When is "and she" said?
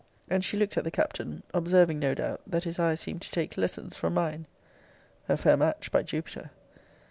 0.31-0.57